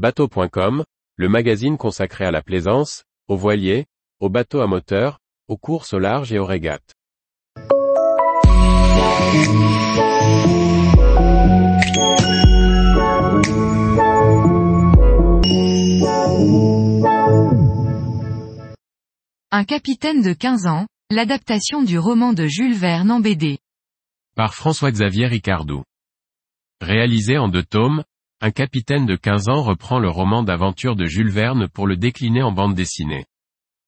[0.00, 0.82] Bateau.com,
[1.16, 3.84] le magazine consacré à la plaisance, aux voiliers,
[4.18, 6.94] aux bateaux à moteur, aux courses au large et aux régates.
[19.50, 23.58] Un capitaine de 15 ans, l'adaptation du roman de Jules Verne en BD.
[24.34, 25.82] Par François-Xavier Ricardou.
[26.80, 28.02] Réalisé en deux tomes,
[28.42, 32.42] un capitaine de 15 ans reprend le roman d'aventure de Jules Verne pour le décliner
[32.42, 33.26] en bande dessinée.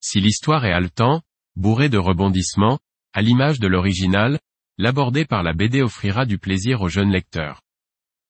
[0.00, 1.22] Si l'histoire est haletant,
[1.56, 2.78] bourrée de rebondissements,
[3.14, 4.38] à l'image de l'original,
[4.76, 7.62] l'aborder par la BD offrira du plaisir aux jeunes lecteurs.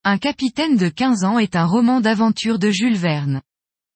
[0.05, 3.43] Un capitaine de 15 ans est un roman d'aventure de Jules Verne.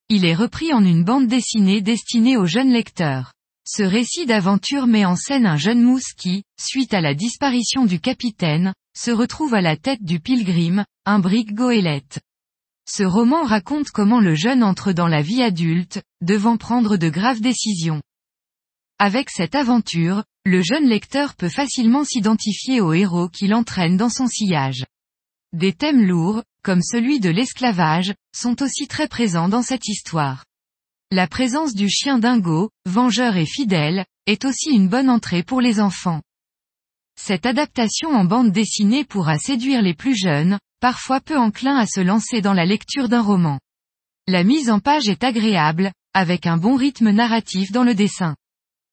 [0.08, 3.34] Il est repris en une bande dessinée destinée aux jeunes lecteurs.
[3.64, 8.00] Ce récit d'aventure met en scène un jeune mousse qui, suite à la disparition du
[8.00, 12.20] capitaine, se retrouve à la tête du Pilgrim, un brick goélette.
[12.88, 17.40] Ce roman raconte comment le jeune entre dans la vie adulte, devant prendre de graves
[17.40, 18.00] décisions.
[18.98, 24.26] Avec cette aventure, le jeune lecteur peut facilement s'identifier au héros qui l'entraîne dans son
[24.26, 24.86] sillage.
[25.52, 30.44] Des thèmes lourds, comme celui de l'esclavage, sont aussi très présents dans cette histoire.
[31.10, 35.80] La présence du chien dingo, vengeur et fidèle, est aussi une bonne entrée pour les
[35.80, 36.22] enfants.
[37.18, 42.00] Cette adaptation en bande dessinée pourra séduire les plus jeunes, parfois peu enclins à se
[42.00, 43.58] lancer dans la lecture d'un roman.
[44.28, 48.36] La mise en page est agréable, avec un bon rythme narratif dans le dessin.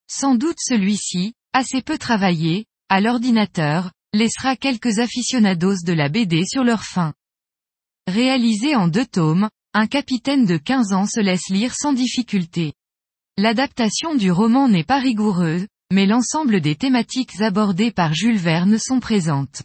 [0.09, 6.63] Sans doute celui-ci, assez peu travaillé, à l'ordinateur, laissera quelques aficionados de la BD sur
[6.63, 7.13] leur faim.
[8.07, 12.73] Réalisé en deux tomes, un capitaine de 15 ans se laisse lire sans difficulté.
[13.37, 18.99] L'adaptation du roman n'est pas rigoureuse, mais l'ensemble des thématiques abordées par Jules Verne sont
[18.99, 19.61] présentes.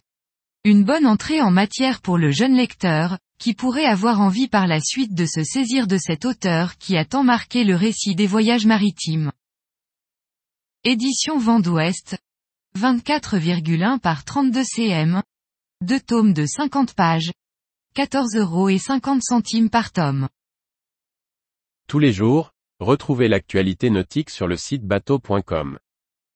[0.63, 4.79] Une bonne entrée en matière pour le jeune lecteur, qui pourrait avoir envie par la
[4.79, 8.67] suite de se saisir de cet auteur qui a tant marqué le récit des voyages
[8.67, 9.31] maritimes.
[10.83, 12.15] Édition Vent d'Ouest.
[12.77, 15.23] 24,1 par 32 cm.
[15.81, 17.31] Deux tomes de 50 pages.
[17.95, 20.29] 14 euros et 50 centimes par tome.
[21.87, 25.79] Tous les jours, retrouvez l'actualité nautique sur le site bateau.com.